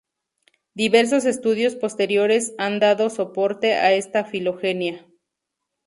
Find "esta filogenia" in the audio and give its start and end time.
3.93-5.05